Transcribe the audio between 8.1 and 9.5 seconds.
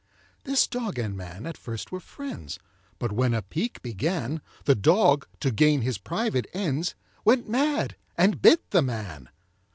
and bit the man.